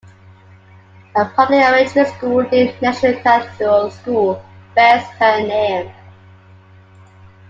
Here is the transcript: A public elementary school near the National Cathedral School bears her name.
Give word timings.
A 1.15 1.25
public 1.25 1.61
elementary 1.61 2.05
school 2.05 2.41
near 2.49 2.73
the 2.73 2.79
National 2.81 3.21
Cathedral 3.21 3.91
School 3.91 4.43
bears 4.75 5.03
her 5.19 5.41
name. 5.45 5.93